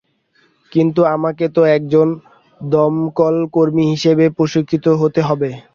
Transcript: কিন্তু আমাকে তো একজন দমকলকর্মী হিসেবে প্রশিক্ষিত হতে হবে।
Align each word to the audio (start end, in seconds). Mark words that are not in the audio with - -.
কিন্তু 0.71 1.01
আমাকে 1.15 1.45
তো 1.55 1.71
একজন 1.77 2.07
দমকলকর্মী 2.61 3.83
হিসেবে 3.93 4.25
প্রশিক্ষিত 4.37 4.85
হতে 5.01 5.21
হবে। 5.27 5.49